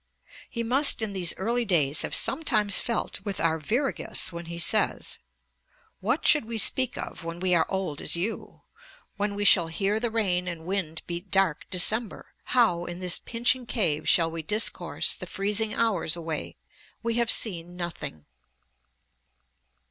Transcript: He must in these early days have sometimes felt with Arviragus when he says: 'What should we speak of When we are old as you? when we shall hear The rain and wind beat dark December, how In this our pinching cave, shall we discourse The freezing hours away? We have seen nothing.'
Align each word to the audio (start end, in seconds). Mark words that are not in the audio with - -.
He 0.49 0.63
must 0.63 1.03
in 1.03 1.13
these 1.13 1.35
early 1.37 1.63
days 1.63 2.01
have 2.01 2.15
sometimes 2.15 2.81
felt 2.81 3.23
with 3.23 3.39
Arviragus 3.39 4.31
when 4.31 4.45
he 4.45 4.57
says: 4.57 5.19
'What 5.99 6.25
should 6.25 6.45
we 6.45 6.57
speak 6.57 6.97
of 6.97 7.23
When 7.23 7.39
we 7.39 7.53
are 7.53 7.67
old 7.69 8.01
as 8.01 8.15
you? 8.15 8.63
when 9.17 9.35
we 9.35 9.45
shall 9.45 9.67
hear 9.67 9.99
The 9.99 10.09
rain 10.09 10.47
and 10.47 10.65
wind 10.65 11.03
beat 11.05 11.29
dark 11.29 11.65
December, 11.69 12.33
how 12.45 12.85
In 12.85 12.97
this 12.97 13.19
our 13.19 13.25
pinching 13.25 13.67
cave, 13.67 14.09
shall 14.09 14.31
we 14.31 14.41
discourse 14.41 15.13
The 15.13 15.27
freezing 15.27 15.75
hours 15.75 16.15
away? 16.15 16.57
We 17.03 17.13
have 17.17 17.29
seen 17.29 17.75
nothing.' 17.77 18.25